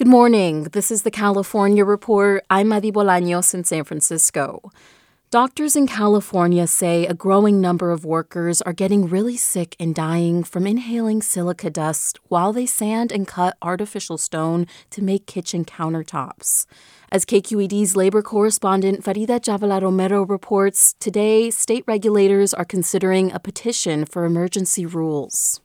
[0.00, 0.62] Good morning.
[0.72, 2.42] This is the California Report.
[2.48, 4.72] I'm Madi Bolaños in San Francisco.
[5.30, 10.42] Doctors in California say a growing number of workers are getting really sick and dying
[10.42, 16.64] from inhaling silica dust while they sand and cut artificial stone to make kitchen countertops.
[17.12, 24.06] As KQED's labor correspondent Farida Jhabvala Romero reports, today state regulators are considering a petition
[24.06, 25.60] for emergency rules.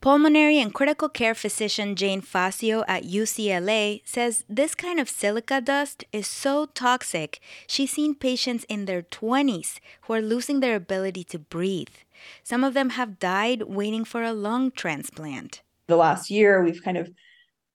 [0.00, 6.04] Pulmonary and critical care physician Jane Fazio at UCLA says this kind of silica dust
[6.12, 11.38] is so toxic, she's seen patients in their 20s who are losing their ability to
[11.38, 11.96] breathe.
[12.44, 15.62] Some of them have died waiting for a lung transplant.
[15.88, 17.10] The last year, we've kind of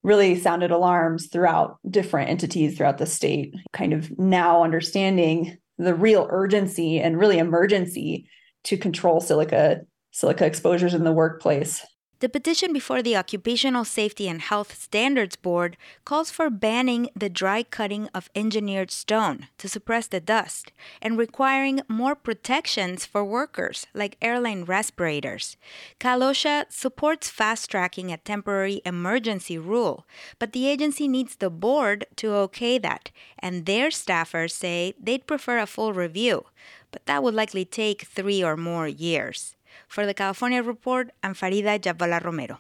[0.04, 6.28] really sounded alarms throughout different entities throughout the state, kind of now understanding the real
[6.30, 8.28] urgency and really emergency
[8.64, 11.86] to control silica silica exposures in the workplace.
[12.22, 17.64] The petition before the Occupational Safety and Health Standards Board calls for banning the dry
[17.64, 24.18] cutting of engineered stone to suppress the dust and requiring more protections for workers, like
[24.22, 25.58] airline respirators.
[25.98, 30.06] Cal OSHA supports fast tracking a temporary emergency rule,
[30.38, 33.10] but the agency needs the board to okay that,
[33.40, 36.46] and their staffers say they'd prefer a full review,
[36.92, 39.56] but that would likely take three or more years.
[39.88, 42.60] For the California Report, I'm Farida Jhabvala Romero.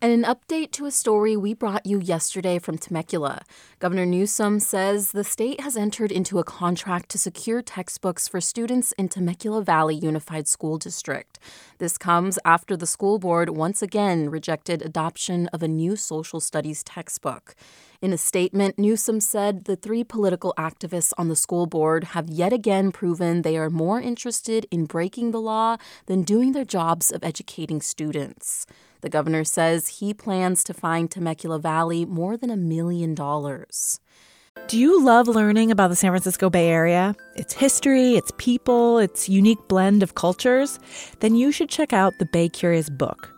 [0.00, 3.42] And an update to a story we brought you yesterday from Temecula.
[3.80, 8.92] Governor Newsom says the state has entered into a contract to secure textbooks for students
[8.92, 11.40] in Temecula Valley Unified School District.
[11.78, 16.84] This comes after the school board once again rejected adoption of a new social studies
[16.84, 17.56] textbook.
[18.00, 22.52] In a statement, Newsom said the three political activists on the school board have yet
[22.52, 27.24] again proven they are more interested in breaking the law than doing their jobs of
[27.24, 28.66] educating students.
[29.00, 33.98] The governor says he plans to fine Temecula Valley more than a million dollars.
[34.68, 37.16] Do you love learning about the San Francisco Bay Area?
[37.34, 40.78] Its history, its people, its unique blend of cultures?
[41.18, 43.37] Then you should check out the Bay Curious book.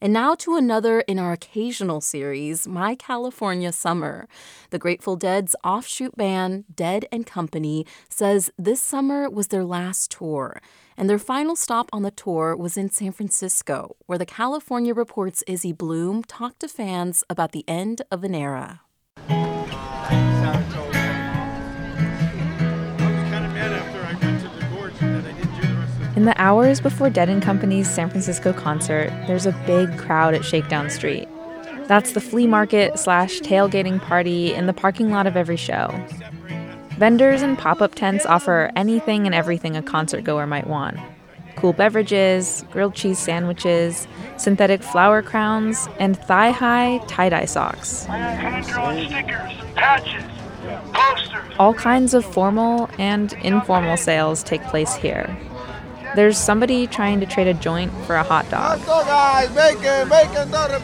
[0.00, 4.28] And now to another in our occasional series, My California Summer.
[4.70, 10.62] The Grateful Dead's offshoot band, Dead and Company, says this summer was their last tour,
[10.96, 15.42] and their final stop on the tour was in San Francisco, where the California Report's
[15.48, 18.82] Izzy Bloom talked to fans about the end of an era.
[26.28, 30.90] The hours before Dead and Company's San Francisco concert, there's a big crowd at Shakedown
[30.90, 31.26] Street.
[31.86, 35.88] That's the flea market slash tailgating party in the parking lot of every show.
[36.98, 40.98] Vendors and pop up tents offer anything and everything a concert goer might want
[41.56, 48.06] cool beverages, grilled cheese sandwiches, synthetic flower crowns, and thigh high tie dye socks.
[51.58, 55.36] All kinds of formal and informal sales take place here.
[56.14, 58.80] There's somebody trying to trade a joint for a hot dog.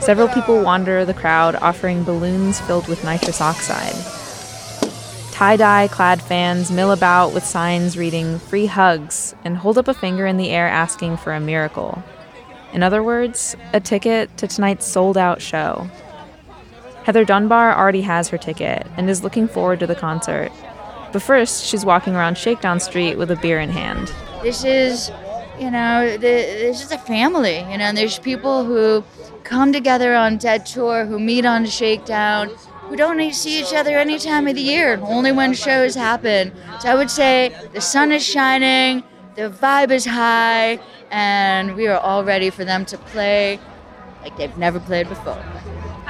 [0.00, 3.96] Several people wander the crowd offering balloons filled with nitrous oxide.
[5.32, 9.94] Tie dye clad fans mill about with signs reading free hugs and hold up a
[9.94, 12.04] finger in the air asking for a miracle.
[12.72, 15.88] In other words, a ticket to tonight's sold out show.
[17.04, 20.52] Heather Dunbar already has her ticket and is looking forward to the concert.
[21.12, 24.12] But first, she's walking around Shakedown Street with a beer in hand.
[24.44, 25.10] This is,
[25.58, 27.60] you know, the, this is a family.
[27.70, 29.02] You know, there's people who
[29.42, 32.50] come together on Dead Tour, who meet on Shakedown,
[32.82, 36.52] who don't see each other any time of the year, only when shows happen.
[36.80, 39.02] So I would say the sun is shining,
[39.34, 40.78] the vibe is high,
[41.10, 43.58] and we are all ready for them to play
[44.20, 45.42] like they've never played before.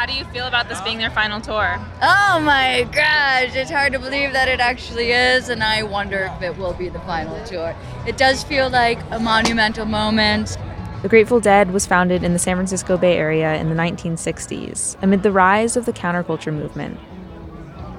[0.04, 1.80] How do you feel about this being their final tour?
[2.02, 6.42] Oh my gosh, it's hard to believe that it actually is, and I wonder if
[6.42, 7.74] it will be the final tour.
[8.06, 10.58] It does feel like a monumental moment.
[11.00, 15.22] The Grateful Dead was founded in the San Francisco Bay Area in the 1960s amid
[15.22, 17.00] the rise of the counterculture movement.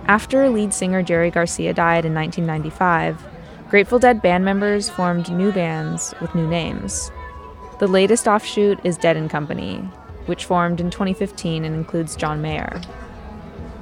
[0.06, 3.20] After lead singer Jerry Garcia died in 1995,
[3.72, 7.10] Grateful Dead band members formed new bands with new names.
[7.80, 9.90] The latest offshoot is Dead and Company,
[10.26, 12.82] which formed in 2015 and includes John Mayer.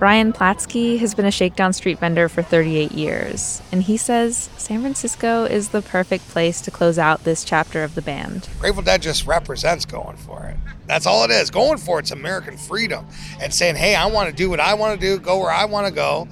[0.03, 4.81] Brian Platsky has been a shakedown street vendor for 38 years, and he says San
[4.81, 8.49] Francisco is the perfect place to close out this chapter of the band.
[8.59, 10.57] Grateful Dead just represents going for it.
[10.87, 11.49] That's all it is.
[11.49, 13.05] Going for it's American freedom
[13.39, 15.63] and saying, "Hey, I want to do what I want to do, go where I
[15.63, 16.27] want to go,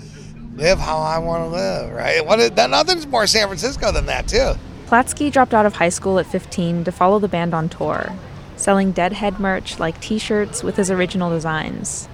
[0.55, 2.25] live how I want to live." Right?
[2.25, 2.41] What?
[2.41, 4.53] Is, that nothing's more San Francisco than that, too.
[4.87, 8.11] Platsky dropped out of high school at 15 to follow the band on tour,
[8.61, 12.07] selling Deadhead merch like T-shirts with his original designs.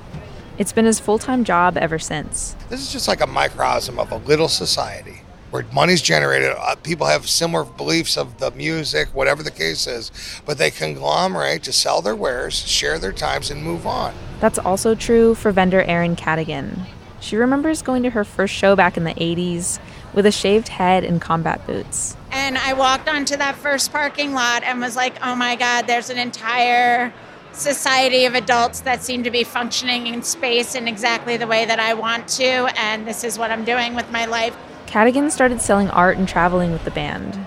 [0.57, 2.55] It's been his full time job ever since.
[2.69, 5.21] This is just like a microcosm of a little society
[5.51, 6.53] where money's generated.
[6.57, 10.11] Uh, people have similar beliefs of the music, whatever the case is,
[10.45, 14.13] but they conglomerate to sell their wares, share their times, and move on.
[14.39, 16.85] That's also true for vendor Erin Cadigan.
[17.19, 19.79] She remembers going to her first show back in the 80s
[20.13, 22.15] with a shaved head and combat boots.
[22.47, 26.09] And I walked onto that first parking lot and was like, oh my God, there's
[26.09, 27.13] an entire
[27.51, 31.77] society of adults that seem to be functioning in space in exactly the way that
[31.77, 34.55] I want to, and this is what I'm doing with my life.
[34.85, 37.37] Cadigan started selling art and traveling with the band.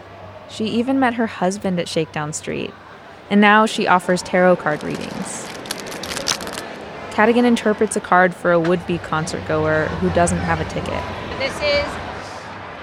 [0.50, 2.75] She even met her husband at Shakedown Street,
[3.31, 5.47] and now she offers tarot card readings.
[7.12, 11.02] Cadigan interprets a card for a would be concert goer who doesn't have a ticket.
[11.38, 11.88] This is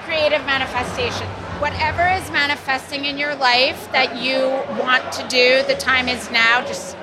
[0.03, 1.27] creative manifestation.
[1.59, 4.37] Whatever is manifesting in your life that you
[4.79, 6.61] want to do, the time is now.
[6.61, 6.95] Just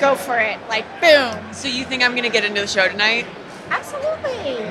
[0.00, 0.58] go for it.
[0.68, 1.52] Like, boom.
[1.52, 3.26] So you think I'm going to get into the show tonight?
[3.68, 4.64] Absolutely.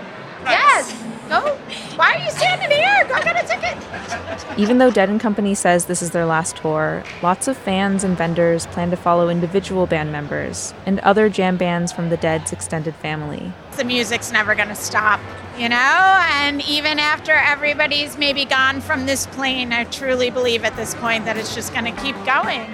[0.46, 0.92] Yes.
[1.30, 1.60] Go.
[2.00, 3.06] Why are you standing here?
[3.10, 4.58] Go get a ticket.
[4.58, 8.18] Even though Dead and Company says this is their last tour, lots of fans and
[8.18, 12.96] vendors plan to follow individual band members and other jam bands from the Dead's extended
[12.96, 13.52] family.
[13.76, 15.20] The music's never going to stop,
[15.58, 15.76] you know?
[15.76, 21.26] And even after everybody's maybe gone from this plane, I truly believe at this point
[21.26, 22.66] that it's just going to keep going.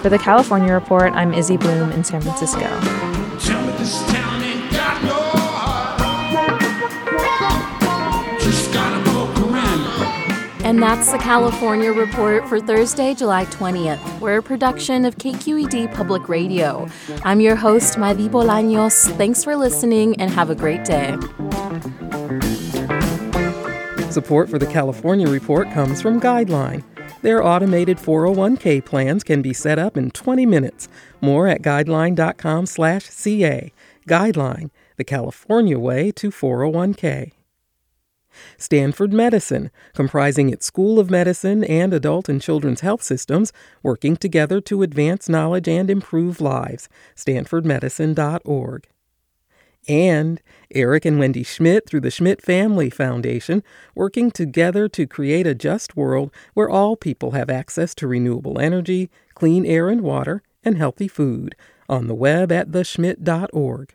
[0.00, 2.64] For the California Report, I'm Izzy Bloom in San Francisco.
[10.64, 14.20] And that's the California Report for Thursday, July 20th.
[14.20, 16.88] We're a production of KQED Public Radio.
[17.22, 19.14] I'm your host, Madi Bolaños.
[19.18, 21.14] Thanks for listening and have a great day.
[24.10, 26.84] Support for the California Report comes from Guideline.
[27.22, 30.88] Their automated 401k plans can be set up in 20 minutes.
[31.20, 33.72] More at guideline.com/ca.
[34.08, 37.32] Guideline, the California way to 401k.
[38.56, 44.60] Stanford Medicine, comprising its School of Medicine and adult and children's health systems, working together
[44.62, 46.88] to advance knowledge and improve lives.
[47.16, 48.88] stanfordmedicine.org
[49.88, 50.40] and
[50.72, 53.62] Eric and Wendy Schmidt through the Schmidt Family Foundation,
[53.94, 59.10] working together to create a just world where all people have access to renewable energy,
[59.34, 61.54] clean air and water, and healthy food.
[61.88, 63.94] On the web at theschmidt.org.